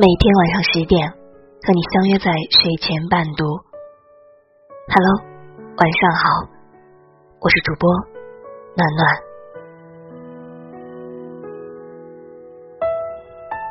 [0.00, 3.44] 每天晚上十点，和你相约在睡前伴读。
[4.88, 5.20] Hello，
[5.76, 6.48] 晚上好，
[7.38, 7.84] 我是主播
[8.80, 9.04] 暖暖。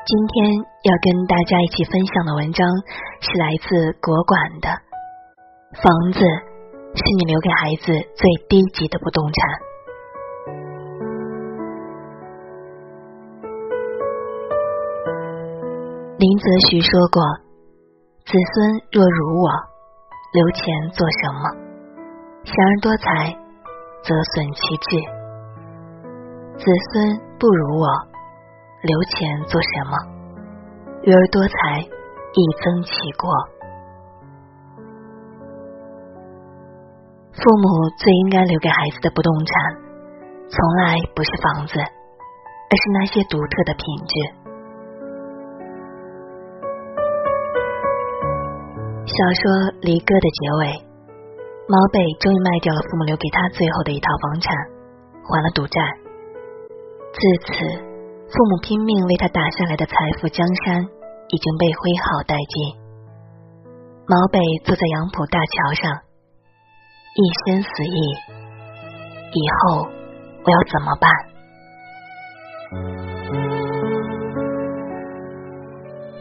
[0.06, 0.54] 今天
[0.86, 2.62] 要跟大家一起分享的文章
[3.22, 4.70] 是来自国馆的
[5.82, 6.20] 《房子
[6.94, 9.34] 是你留给孩子最低级的不动产》。
[16.20, 17.24] 林则徐说过
[18.28, 19.48] ：“子孙若如我，
[20.36, 21.48] 留钱做什么？
[22.44, 23.32] 贤而多财，
[24.04, 25.00] 则损其志；
[26.60, 27.88] 子孙不如我，
[28.84, 29.96] 留钱做什么？
[31.04, 33.32] 愚而多财，亦增其过。”
[37.32, 39.56] 父母最应该留给孩子的不动产，
[40.52, 44.36] 从来不是房子，而是那些独特的品质。
[49.20, 49.52] 小说
[49.84, 50.80] 《离歌》的结尾，
[51.68, 54.48] 毛北终于卖掉了父母留给他最后的一套房产，
[55.28, 55.76] 还了赌债。
[57.12, 57.52] 自此，
[58.32, 59.92] 父母拼命为他打下来的财
[60.24, 60.88] 富江山
[61.28, 62.80] 已经被挥毫殆尽。
[64.08, 65.84] 毛北坐在杨浦大桥上，
[67.20, 68.00] 一身死意：
[69.36, 71.12] 以后我要怎么办？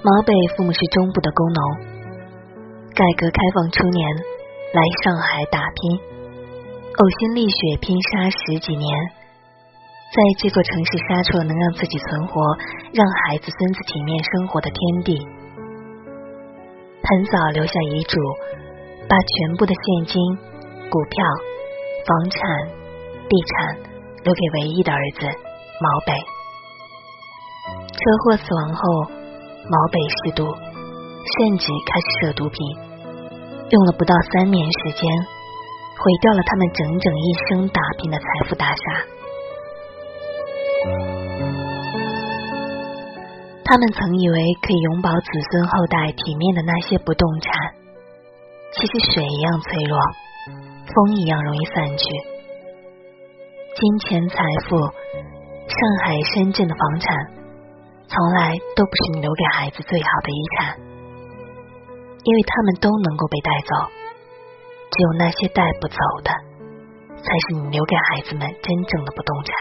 [0.02, 1.87] 毛北父母是中部的工农。
[2.98, 4.02] 改革开放初年，
[4.74, 6.02] 来上海打拼，
[6.98, 8.90] 呕心沥血拼杀十几年，
[10.10, 12.42] 在这座城市杀出了能让自己存活、
[12.90, 15.14] 让孩子孙子体面生活的天地。
[17.06, 18.18] 很早留下遗嘱，
[19.06, 20.18] 把全部的现金、
[20.90, 21.22] 股票、
[22.02, 22.42] 房产、
[23.30, 23.78] 地产
[24.26, 25.22] 留给唯一的儿子
[25.78, 26.18] 毛北。
[27.94, 28.82] 车祸死亡后，
[29.70, 32.87] 毛北吸毒，甚至开始涉毒品。
[33.70, 35.04] 用了不到三年时间，
[35.96, 38.82] 毁掉了他们整整一生打拼的财富大厦。
[43.64, 47.52] 他们曾以为可以永保子孙后代体面的那些不动产，
[48.72, 50.00] 其实水一样脆弱，
[50.86, 52.04] 风一样容易散去。
[53.76, 54.36] 金钱财
[54.66, 57.14] 富，上海、深圳的房产，
[58.08, 60.87] 从来都不是你留给孩子最好的遗产。
[62.28, 63.88] 因为他们都能够被带走，
[64.90, 66.30] 只有那些带不走的，
[67.16, 69.54] 才是你留给孩子们真正的不动产。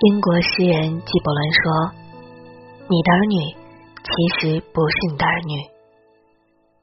[0.00, 1.92] 英国诗人纪伯伦说
[2.88, 3.36] ：“你的儿女
[4.02, 5.60] 其实不是你的儿女，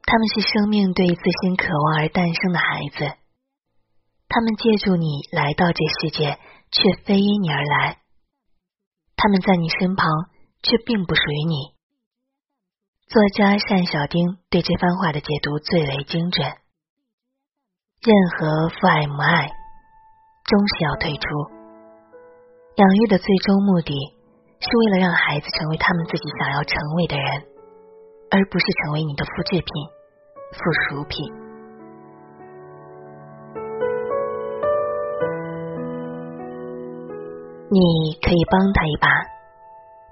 [0.05, 3.17] 他们是生命对自身渴望而诞生的孩子。”
[4.29, 6.37] 他们借助你来到这世界，
[6.71, 7.99] 却非因你而来。
[9.15, 10.07] 他们在你身旁，
[10.61, 11.55] 却并不属于你。
[13.07, 16.45] 作家单小丁对这番话的解读最为精准。
[18.03, 19.47] 任何父爱母爱，
[20.45, 21.23] 终是要退出。
[22.75, 23.93] 养育的最终目的，
[24.59, 27.47] 是为了让孩子成为他们自己想要成为的人，
[28.29, 29.65] 而不是成为你的复制品、
[30.51, 31.46] 附属品。
[37.69, 39.09] 你可以帮他一把，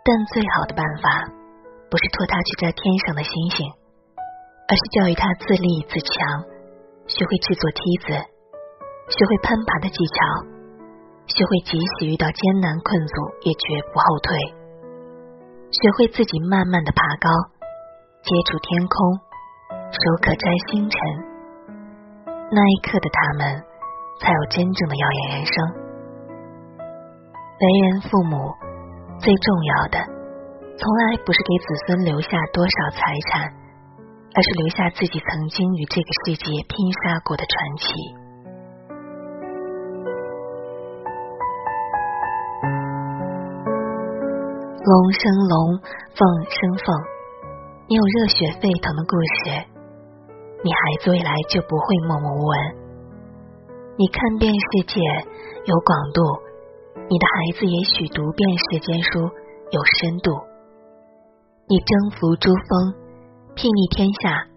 [0.04, 1.24] 但最好的办法
[1.90, 3.64] 不是托他去摘天上的星星，
[4.68, 6.44] 而是教育他自立自强，
[7.08, 8.12] 学会制作梯子，
[9.08, 10.20] 学会攀爬的技巧，
[11.32, 13.16] 学会即使遇到艰难困阻
[13.48, 14.36] 也绝不后退，
[15.72, 17.32] 学会自己慢慢的爬高，
[18.20, 19.16] 接触天空，
[19.96, 21.00] 手可摘星辰。
[22.52, 23.64] 那一刻的他们，
[24.20, 25.85] 才有真正的耀眼人生。
[27.58, 28.36] 为人父母
[29.18, 29.98] 最重要的，
[30.76, 33.00] 从来不是给子孙留下多少财
[33.32, 33.48] 产，
[34.36, 37.94] 而是留下自己曾经与这个世界拼杀过的传奇。
[44.84, 45.80] 龙生龙，
[46.14, 46.94] 凤生凤。
[47.88, 49.64] 你有热血沸腾的故事，
[50.62, 52.60] 你孩子未来就不会默默无闻。
[53.98, 55.00] 你看遍世界，
[55.64, 56.45] 有广度。
[57.08, 59.30] 你的孩子也许读遍世间书，
[59.70, 60.34] 有深度；
[61.70, 62.98] 你征服珠峰，
[63.54, 64.50] 睥睨天下；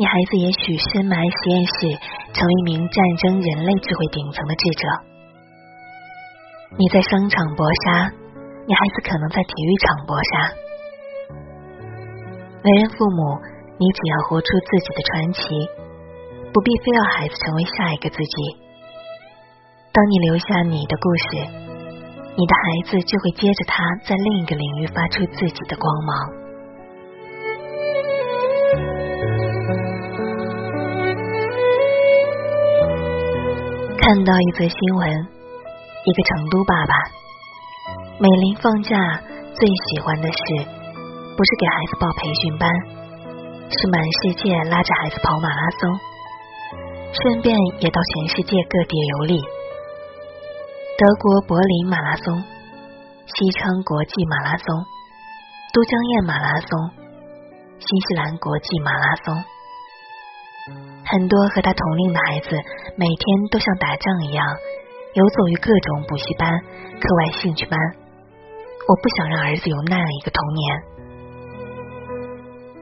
[0.00, 1.92] 你孩子也许深埋实验室，
[2.32, 4.84] 成为一名战争人类智慧顶层的智者。
[6.80, 8.08] 你在商场搏杀，
[8.64, 10.32] 你孩子可能在体育场搏杀。
[12.64, 13.36] 为人父母，
[13.76, 15.44] 你只要活出自己的传奇，
[16.48, 18.36] 不必非要孩子成为下一个自己。
[19.92, 21.62] 当你留下你的故事，
[22.36, 26.44] 你的孩子就会接着他在另一个领域发出自己的光芒。
[33.96, 35.08] 看到一则新闻，
[36.04, 36.94] 一个成都爸爸，
[38.18, 38.98] 每临放假
[39.54, 40.38] 最喜欢的事，
[41.36, 42.68] 不是给孩子报培训班，
[43.70, 45.98] 是满世界拉着孩子跑马拉松，
[47.22, 49.53] 顺便也到全世界各地游历。
[50.96, 52.38] 德国柏林马拉松、
[53.26, 54.64] 西昌国际马拉松、
[55.74, 56.70] 都江堰马拉松、
[57.82, 59.34] 新西兰国际马拉松，
[61.04, 62.54] 很多和他同龄的孩子
[62.94, 64.46] 每天都像打仗一样
[65.14, 66.48] 游走于各种补习班、
[67.00, 67.76] 课外兴趣班。
[68.86, 70.62] 我不想让儿子有那样一个童年。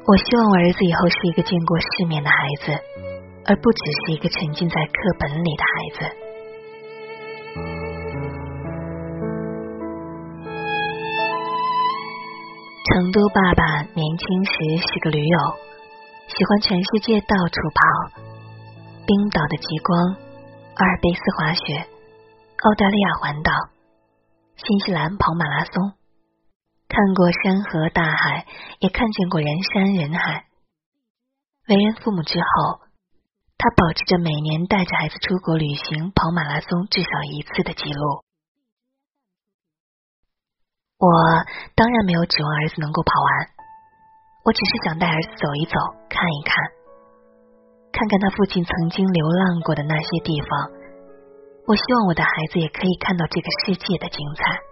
[0.04, 2.72] 我希望我儿子以后是一个见过世面的孩子，
[3.46, 6.31] 而不只是一个沉浸在课本里的孩子。
[12.84, 14.52] 成都爸爸年轻时
[14.82, 15.38] 是个驴友，
[16.26, 18.20] 喜欢全世界到处跑，
[19.06, 20.17] 冰岛的极光、
[20.75, 21.87] 阿尔卑斯滑雪、
[22.58, 23.52] 澳大利亚环岛、
[24.56, 25.94] 新西兰跑马拉松，
[26.88, 28.46] 看过山河大海，
[28.81, 30.46] 也看见过人山人海。
[31.69, 32.82] 为人父母之后，
[33.58, 38.25] 他保持着每年带着孩子出国旅行、跑马拉松至少一次的记录。
[41.02, 41.10] 我
[41.75, 43.50] 当然没有指望儿子能够跑完，
[44.44, 45.75] 我只是想带儿子走一走，
[46.08, 46.54] 看一看，
[47.90, 50.70] 看看他父亲曾经流浪过的那些地方。
[51.66, 54.62] 我希望我的孩子也可以看到这个世界的精彩。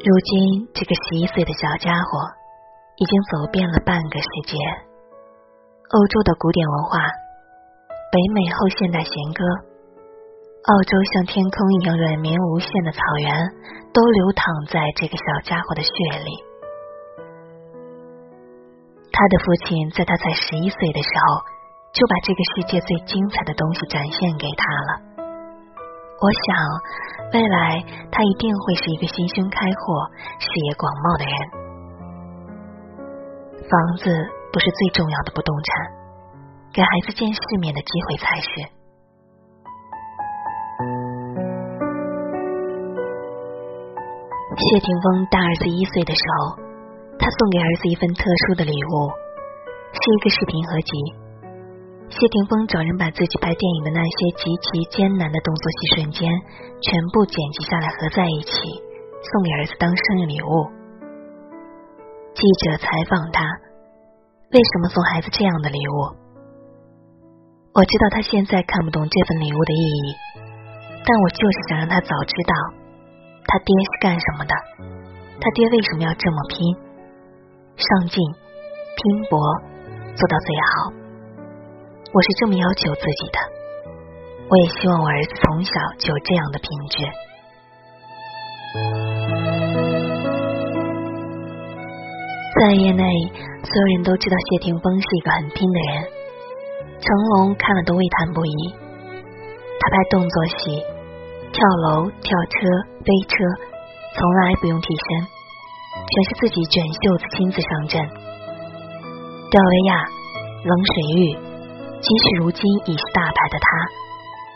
[0.00, 2.08] 如今，这个十一岁的小家伙
[2.96, 4.56] 已经走遍了半个世界，
[5.92, 7.27] 欧洲的古典文化。
[8.10, 9.44] 北美后现代弦歌，
[10.64, 13.28] 澳洲像天空一样软绵无限的草原，
[13.92, 15.92] 都流淌在这个小家伙的血
[16.24, 16.32] 里。
[19.12, 21.44] 他的父亲在他才十一岁的时候，
[21.92, 25.04] 就把这个世界最精彩的东西展现给他了。
[26.16, 26.56] 我想，
[27.34, 30.08] 未来他一定会是一个心胸开阔、
[30.40, 31.36] 视野广袤的人。
[33.68, 34.08] 房子
[34.50, 35.97] 不是最重要的不动产。
[36.78, 38.46] 给孩子见世面的机会才是。
[44.54, 46.54] 谢霆锋大儿子一岁的时候，
[47.18, 49.10] 他送给儿子一份特殊的礼物，
[49.90, 50.92] 是一个视频合集。
[52.10, 56.30] 谢霆锋找人把自己拍电影的那些极其艰难的动作戏瞬间，
[56.78, 58.54] 全部剪辑下来合在一起，
[59.26, 60.70] 送给儿子当生日礼物。
[62.38, 63.42] 记者采访他，
[64.54, 66.27] 为什么送孩子这样的礼物？
[67.78, 70.16] 我知道他现在看不懂这份礼物的意义，
[71.06, 72.52] 但我就是想让他早知道
[73.46, 74.54] 他爹是干什么的，
[75.38, 76.58] 他爹为什么要这么拼，
[77.78, 79.38] 上进、拼搏，
[80.16, 80.90] 做到最好。
[82.12, 83.38] 我是这么要求自己的，
[84.50, 85.70] 我也希望我儿子从小
[86.00, 87.06] 就有这样的品质。
[92.58, 93.04] 在业内，
[93.62, 96.17] 所有人都知道谢霆锋是一个很拼的人。
[97.00, 98.74] 成龙看了都为叹不已。
[99.80, 100.82] 他拍动作戏，
[101.52, 102.56] 跳楼、跳车、
[103.04, 103.34] 飞车，
[104.14, 105.26] 从来不用替身，
[106.06, 108.02] 全是自己卷袖子亲自上阵。
[109.50, 110.04] 吊威亚、
[110.64, 111.32] 冷水浴，
[112.00, 113.66] 即使如今已是大牌的他，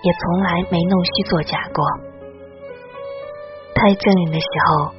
[0.03, 1.85] 也从来没弄虚作假过。
[3.75, 4.93] 拍正人的时候，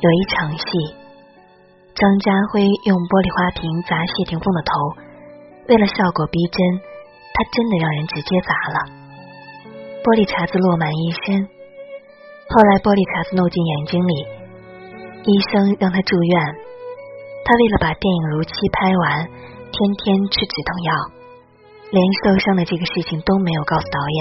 [0.00, 0.66] 有一场戏，
[1.94, 5.09] 张家辉用玻璃花瓶砸谢霆锋的头。
[5.70, 6.58] 为了效果逼真，
[7.30, 8.78] 他真的让人直接砸了。
[10.02, 11.46] 玻璃碴子落满一身，
[12.50, 14.14] 后来玻璃碴子弄进眼睛里，
[15.30, 16.34] 医生让他住院。
[17.46, 19.30] 他为了把电影如期拍完，
[19.70, 20.90] 天天吃止痛药，
[21.94, 24.20] 连受伤的这个事情都没有告诉导演。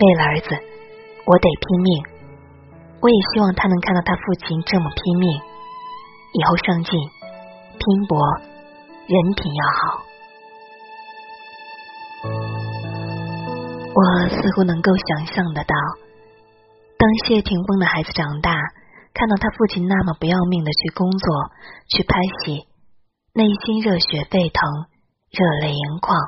[0.00, 0.48] 为了儿子，
[1.28, 1.88] 我得拼命。
[3.04, 5.28] 我也希望他能看到他父亲这么拼命，
[6.32, 6.96] 以后上进、
[7.76, 8.16] 拼搏。
[9.08, 10.02] 人品要好，
[13.94, 15.76] 我似乎能够想象得到，
[16.98, 18.50] 当谢霆锋的孩子长大，
[19.14, 21.52] 看到他父亲那么不要命的去工作、
[21.88, 22.66] 去拍戏，
[23.32, 24.90] 内心热血沸腾、
[25.30, 26.18] 热泪盈眶。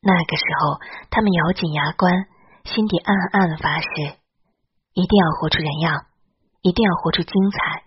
[0.00, 0.78] 那个时候，
[1.10, 2.26] 他们咬紧牙关，
[2.66, 3.88] 心底暗暗发誓，
[4.94, 6.06] 一定要活出人样，
[6.62, 7.82] 一定要活出精彩，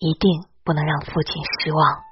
[0.00, 2.09] 一定不能让父亲失望。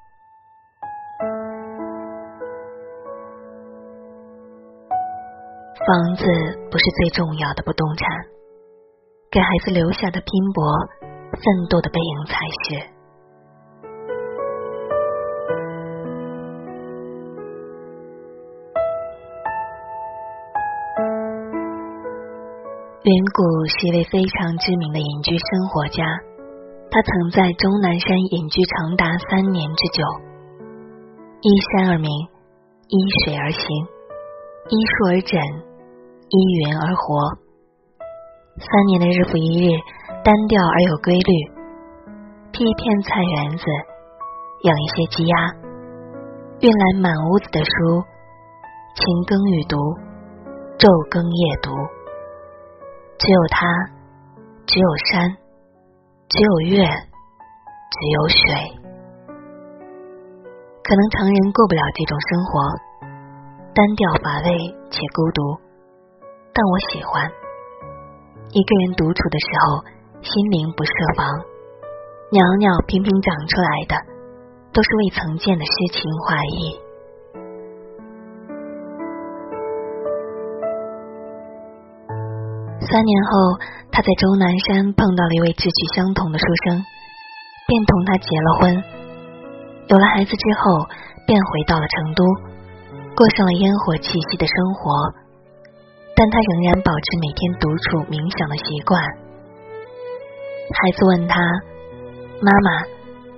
[5.89, 6.23] 房子
[6.71, 8.07] 不是最重要的不动产，
[9.31, 10.63] 给孩子留下的拼搏、
[11.33, 11.41] 奋
[11.71, 12.77] 斗的背影才是。
[23.05, 26.05] 云谷是一位非常知名的隐居生活家，
[26.91, 30.05] 他曾在终南山隐居长达三年之久，
[31.41, 32.11] 依山而名，
[32.89, 33.63] 依水而行，
[34.69, 35.41] 依树而枕，
[36.31, 37.39] 依云而活。
[38.59, 39.79] 三年的日复一日，
[40.25, 41.33] 单调而有规律，
[42.53, 43.65] 劈一片菜园子，
[44.65, 45.37] 养一些鸡鸭，
[46.61, 48.05] 运来满屋子的书，
[48.95, 49.77] 勤耕雨读，
[50.77, 51.71] 昼耕夜读。
[53.19, 53.67] 只有他，
[54.67, 55.37] 只有山，
[56.29, 58.39] 只有月，只有水。
[60.85, 62.61] 可能常人过不了这种生活，
[63.75, 65.68] 单调乏味且孤独。
[66.59, 67.31] 但我喜欢
[68.51, 69.79] 一个人独处的时候，
[70.27, 71.23] 心灵不设防，
[72.33, 73.95] 袅袅频频长出来的，
[74.73, 76.75] 都是未曾见的诗情画意。
[82.91, 83.31] 三年后，
[83.93, 86.83] 他在终南山碰到了一位志趣相同的书生，
[87.69, 88.83] 便同他结了婚。
[89.87, 90.89] 有了孩子之后，
[91.25, 92.25] 便回到了成都，
[93.15, 95.28] 过上了烟火气息的生活。
[96.19, 98.99] 但他仍然保持每天独处冥想的习惯。
[100.75, 101.39] 孩子问他
[102.43, 102.83] ：“妈妈，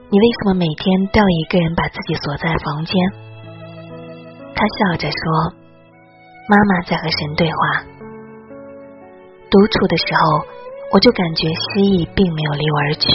[0.08, 2.96] 你为什么每天都要一个人把自己锁在房间？”
[4.56, 5.20] 他笑着说
[6.48, 7.84] ：“妈妈在和神对话。”
[9.52, 10.48] 独处的时候，
[10.92, 13.06] 我就感觉失意并没有离我而去。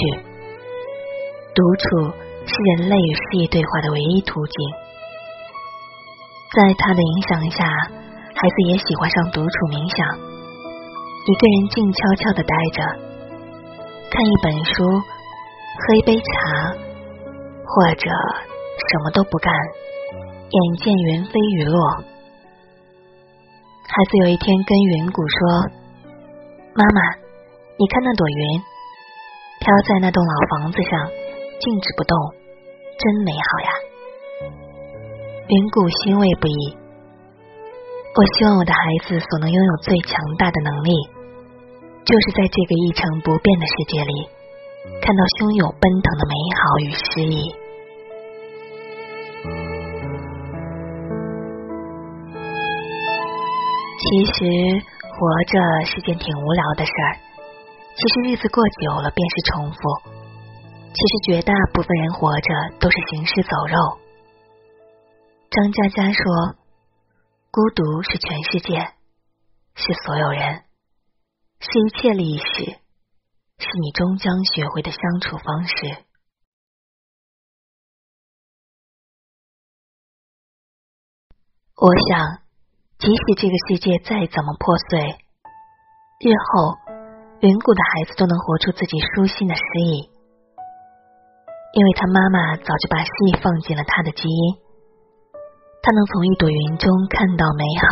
[1.57, 2.13] 独处
[2.45, 4.55] 是人类与失意对话的唯一途径。
[6.53, 7.65] 在他的影响下，
[8.36, 12.80] 孩子也喜欢上独处冥想，一个人静悄悄的待着，
[14.12, 14.84] 看一本书，
[15.80, 16.75] 喝一杯茶，
[17.63, 18.06] 或者
[18.75, 19.48] 什么都不干，
[20.51, 21.80] 眼见云飞雨落。
[23.88, 25.39] 孩子有一天跟云谷说。
[26.75, 27.00] 妈妈，
[27.80, 28.60] 你看那朵云，
[29.63, 31.08] 飘在那栋老房子上，
[31.58, 32.20] 静止不动，
[33.00, 33.72] 真美好呀！
[35.48, 36.85] 云谷欣慰不已。
[38.15, 40.91] 我希望我的孩子所能拥有最强大的能力，
[42.05, 44.29] 就是在这个一成不变的世界里，
[45.01, 47.55] 看到汹涌奔腾的美好与诗意。
[54.00, 54.81] 其实。
[55.15, 55.55] 活着
[55.86, 57.15] 是件挺无聊的事儿，
[57.95, 59.79] 其实日子过久了便是重复。
[60.91, 62.50] 其实绝大部分人活着
[62.81, 63.98] 都是行尸走肉。
[65.50, 66.22] 张嘉佳说
[67.55, 68.91] ：“孤独是全世界，
[69.75, 70.65] 是所有人，
[71.62, 76.03] 是一切历史，是你终将学会的相处方式。”
[81.79, 82.43] 我想。
[82.97, 85.00] 即使这个世界再怎么破碎，
[86.19, 86.77] 日后
[87.41, 90.09] 云谷的孩子都能活出自己舒心的诗意，
[91.74, 94.64] 因为他妈妈早就把诗意放进了他的基因。
[95.86, 97.86] 他能从一朵云中看到美好，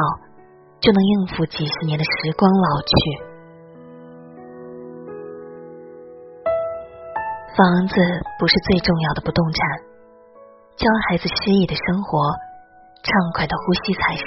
[0.82, 2.92] 就能应付几十年的时光老去。
[7.56, 7.94] 房子
[8.40, 9.62] 不是最重要的不动产，
[10.76, 12.18] 教孩子诗意的生活，
[13.04, 14.26] 畅快的呼吸才是。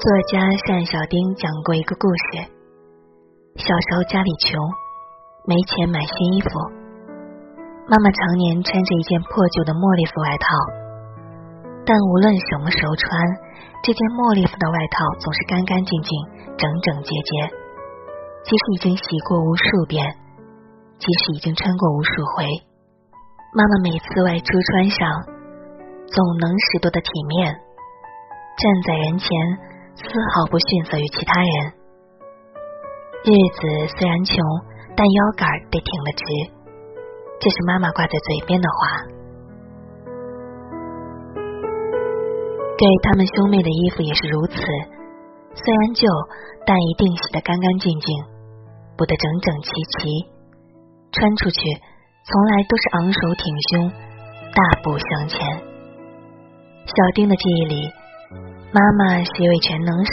[0.00, 2.50] 作家单小丁讲过一个故事：
[3.54, 4.60] 小时候家里穷，
[5.48, 6.48] 没钱买新衣服，
[7.88, 10.44] 妈妈常年穿着一件破旧的茉莉服外套。
[11.88, 13.08] 但无论什么时候穿，
[13.80, 16.12] 这件茉莉服的外套总是干干净净、
[16.60, 17.32] 整整洁洁。
[18.44, 20.04] 即使已经洗过无数遍，
[21.00, 22.44] 即使已经穿过无数回，
[23.56, 25.08] 妈妈每次外出穿上，
[26.12, 27.56] 总能拾掇的体面，
[28.60, 29.32] 站在人前。
[29.96, 31.72] 丝毫不逊色于其他人。
[33.24, 34.36] 日子虽然穷，
[34.98, 36.24] 但腰杆得挺得直，
[37.38, 39.06] 这是妈妈挂在嘴边的话。
[42.74, 44.58] 给他们兄妹的衣服也是如此，
[45.54, 46.02] 虽然旧，
[46.66, 48.10] 但一定洗得干干净净，
[48.98, 50.26] 补得整整齐齐，
[51.12, 51.60] 穿出去
[52.26, 53.90] 从来都是昂首挺胸，
[54.50, 55.38] 大步向前。
[56.84, 57.92] 小丁的记忆里。
[58.70, 60.12] 妈妈是一位全能手，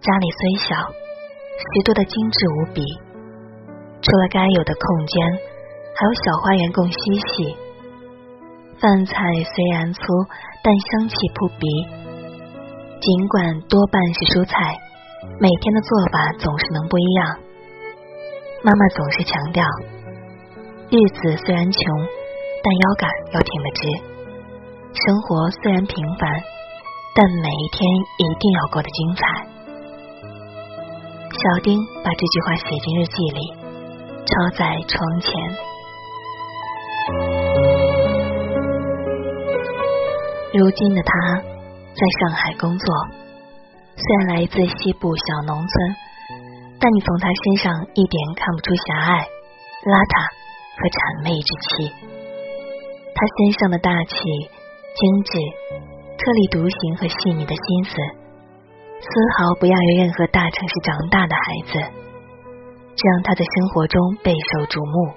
[0.00, 2.82] 家里虽小，许多的精致无比。
[4.06, 5.18] 除了该有的空间，
[5.98, 6.94] 还有小花园供嬉
[7.26, 7.56] 戏。
[8.78, 10.00] 饭菜虽然粗，
[10.62, 11.66] 但香气扑鼻。
[13.02, 14.78] 尽管多半是蔬菜，
[15.42, 17.36] 每天的做法总是能不一样。
[18.62, 19.66] 妈妈总是强调，
[20.86, 21.82] 日子虽然穷，
[22.62, 23.82] 但腰杆要挺得直；
[24.94, 26.30] 生活虽然平凡，
[27.10, 27.82] 但每一天
[28.22, 29.26] 一定要过得精彩。
[31.26, 33.65] 小丁把这句话写进日记里，
[34.26, 35.32] 抄在窗前。
[40.52, 42.94] 如今的他在上海工作，
[43.96, 45.96] 虽然来自西部小农村。
[46.78, 49.24] 但你从他身上一点看不出狭隘、
[49.88, 50.14] 邋遢
[50.76, 51.88] 和谄媚之气。
[53.16, 55.40] 他身上的大气、精致、
[56.20, 57.96] 特立独行和细腻的心思，
[59.00, 59.08] 丝
[59.40, 61.72] 毫不亚于任何大城市长大的孩子，
[62.96, 65.12] 这让他在生活中备受瞩目。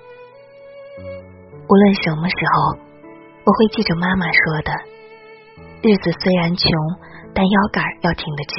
[1.63, 2.75] 无论什么时候，
[3.45, 4.71] 我会记着妈妈说的：
[5.81, 6.67] 日子虽然穷，
[7.33, 8.55] 但腰杆要挺得直。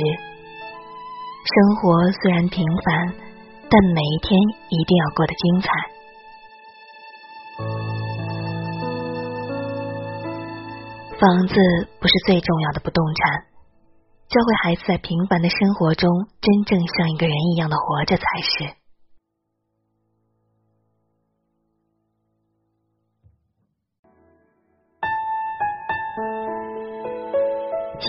[1.45, 3.13] 生活虽然平凡，
[3.69, 4.41] 但每一天
[4.73, 5.69] 一定要过得精彩。
[11.21, 11.55] 房子
[12.01, 13.45] 不是最重要的不动产，
[14.29, 16.09] 教会孩子在平凡的生活中
[16.41, 18.80] 真正像一个人一样的活着才是。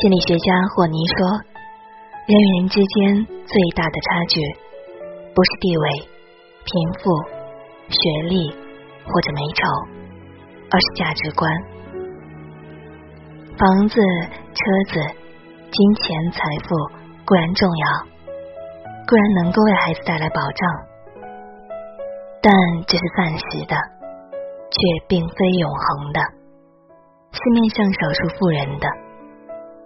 [0.02, 1.30] 心理学家霍尼说。
[2.26, 4.42] 人与人之间最大的差距，
[5.36, 5.90] 不是地位、
[6.66, 7.12] 贫富、
[7.88, 8.50] 学历
[9.06, 9.62] 或者美丑，
[10.72, 11.52] 而是价值观。
[13.60, 14.02] 房子、
[14.56, 15.00] 车子、
[15.70, 16.76] 金钱、财富
[17.24, 17.86] 固然重要，
[19.06, 20.70] 固然能够为孩子带来保障，
[22.42, 22.52] 但
[22.88, 23.76] 这是暂时的，
[24.72, 26.20] 却并非永恒的，
[27.34, 28.88] 是面向少数富人的。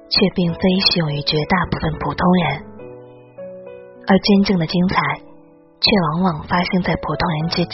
[0.10, 0.60] 却并非
[0.92, 2.64] 适用于绝大部分普通人，
[4.08, 5.02] 而真正的精彩，
[5.82, 7.72] 却往往发生在普通人之间。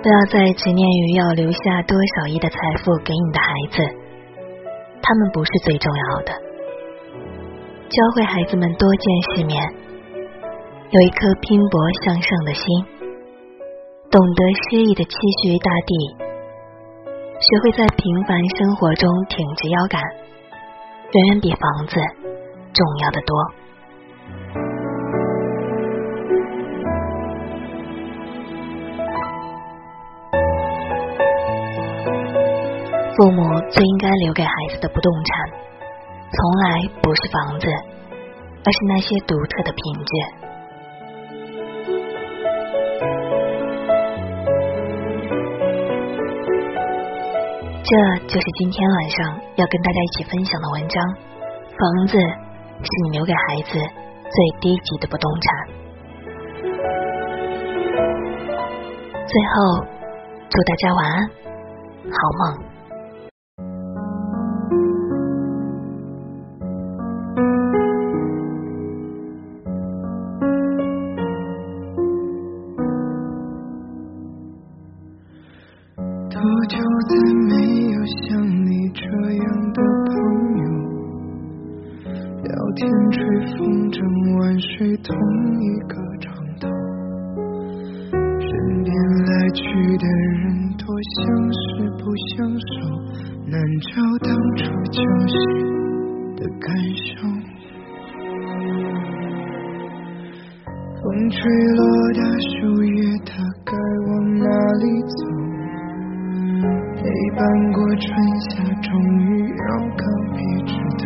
[0.00, 3.82] 不要再执念于要留下多少亿的财富给你的孩子，
[5.02, 6.32] 他们不是最重要的。
[7.88, 9.62] 教会孩子们多见世面。
[10.90, 12.64] 有一颗拼搏向上的心，
[14.10, 15.10] 懂得诗意的期
[15.42, 16.16] 许于大地，
[17.38, 20.00] 学会在平凡生活中挺直腰杆，
[21.12, 22.00] 远远比房子
[22.72, 23.36] 重要的多。
[33.14, 35.50] 父母最应该留给孩子的不动产，
[36.32, 37.68] 从来不是房子，
[38.64, 40.47] 而是那些独特的品质。
[47.88, 47.96] 这
[48.26, 51.02] 就是今天晚上要跟大家一起分享的文章。
[51.72, 55.48] 房子是你留给孩子最低级的不动产。
[59.26, 59.86] 最后，
[60.50, 61.30] 祝大家晚安，
[62.04, 62.67] 好梦。
[101.00, 101.38] 风吹
[101.76, 101.80] 落
[102.14, 103.30] 的树叶，它
[103.64, 103.72] 该
[104.06, 104.44] 往哪
[104.82, 105.18] 里走？
[106.96, 107.00] 陪
[107.36, 107.38] 伴
[107.72, 108.06] 过春
[108.40, 108.50] 夏，
[108.82, 108.88] 终
[109.20, 109.62] 于要
[109.96, 110.02] 告
[110.34, 111.04] 别枝头。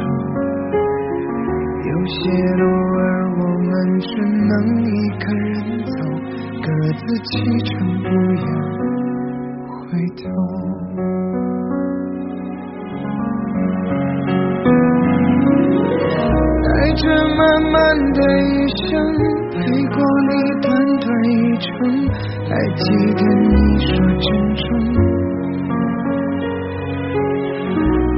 [1.84, 2.20] 有些
[2.56, 3.02] 路儿。
[3.72, 4.52] 们只能
[4.84, 5.92] 一个人走，
[6.62, 7.30] 各自启
[7.64, 7.72] 程，
[22.74, 23.54] 记得你
[23.86, 23.90] 说
[24.22, 24.64] 珍重，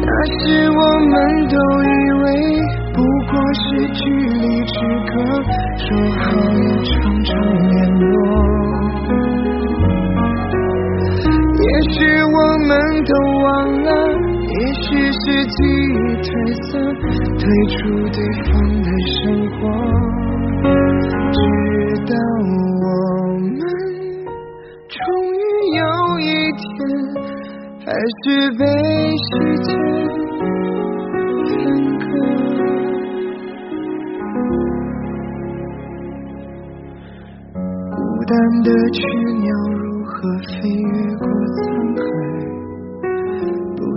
[0.01, 0.40] 那时
[0.71, 1.12] 我们
[1.49, 1.87] 都以
[2.23, 2.25] 为
[2.93, 2.97] 不
[3.31, 4.01] 过是距
[4.40, 4.75] 离之
[5.11, 5.12] 隔。
[5.77, 5.87] 说
[6.19, 6.93] 好要常
[7.25, 7.31] 常
[7.69, 8.03] 联络，
[11.59, 12.38] 也许我
[12.69, 12.71] 们
[13.05, 13.12] 都
[13.43, 13.47] 忘
[13.83, 13.88] 了，
[14.40, 16.27] 也许是记忆褪
[16.71, 16.71] 色，
[17.38, 17.43] 退
[17.77, 17.79] 出
[18.12, 18.19] 对
[18.51, 19.53] 方的生活。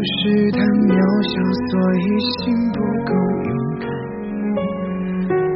[0.07, 0.19] 是
[0.51, 0.95] 太渺
[1.27, 1.35] 小，
[1.67, 2.05] 所以
[2.39, 3.11] 心不够
[3.47, 3.85] 勇敢，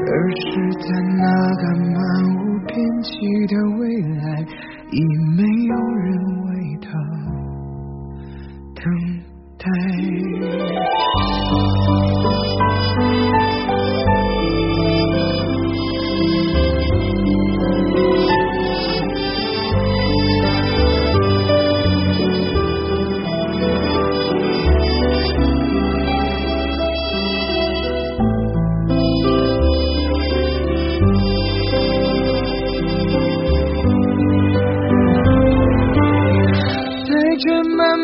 [0.08, 0.42] 而是
[0.82, 0.88] 在
[1.18, 1.24] 那
[1.62, 1.98] 个漫
[2.36, 2.70] 无边
[3.02, 3.12] 际
[3.48, 3.82] 的未
[4.20, 4.24] 来，
[4.92, 5.00] 已
[5.38, 5.74] 没有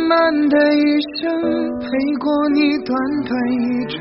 [0.07, 0.79] 漫的一
[1.19, 1.25] 生，
[1.79, 1.85] 陪
[2.19, 2.95] 过你短
[3.27, 3.97] 短一程，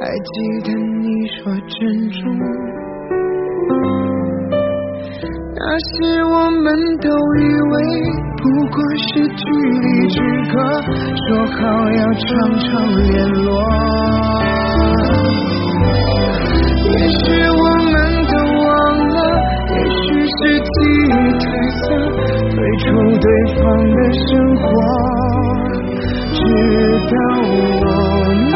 [0.00, 1.78] 还记得你说珍
[2.10, 2.18] 重。
[5.54, 6.66] 那时我们
[6.98, 7.74] 都以为
[8.36, 8.42] 不
[8.74, 9.42] 过是距
[9.82, 10.16] 离之
[10.52, 10.54] 隔，
[11.28, 11.58] 说好
[11.92, 12.26] 要常
[12.58, 13.06] 常联
[13.44, 13.46] 络。
[16.84, 17.94] 也许我们
[18.26, 18.66] 都忘
[19.08, 19.16] 了，
[19.70, 20.68] 也许是记
[21.04, 21.46] 忆褪
[21.78, 21.86] 色，
[22.58, 22.86] 退出
[23.20, 24.66] 对方的生活，
[26.32, 26.36] 直
[27.06, 27.14] 到
[27.46, 27.54] 我
[28.50, 28.52] 们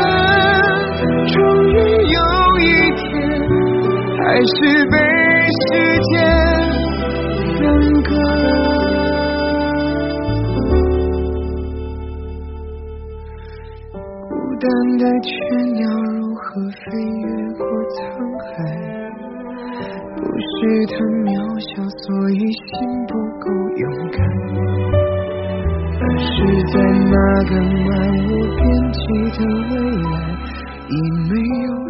[1.29, 1.39] 终
[1.69, 1.73] 于
[2.11, 2.19] 有
[2.59, 2.61] 一
[2.97, 3.07] 天，
[4.19, 4.59] 还是
[4.91, 4.95] 被
[5.61, 5.71] 时
[6.11, 6.13] 间
[7.55, 7.61] 分
[8.03, 8.11] 割。
[14.29, 14.67] 孤单
[14.99, 15.31] 的雀
[15.75, 16.43] 鸟如何
[16.75, 16.83] 飞
[17.21, 17.25] 越
[17.57, 17.63] 过
[17.95, 17.97] 沧
[18.51, 18.51] 海？
[20.33, 20.47] 不是
[20.87, 20.97] 太
[21.29, 21.29] 渺
[21.61, 22.73] 小，所以心
[23.07, 23.45] 不够
[23.77, 24.17] 勇敢，
[26.01, 26.33] 而是
[26.73, 26.75] 在
[27.13, 27.15] 那
[27.51, 27.93] 个漫
[28.25, 28.59] 无边
[28.97, 28.97] 际
[29.37, 30.09] 的未来，
[30.89, 30.91] 已
[31.29, 31.31] 没
[31.67, 31.82] 有。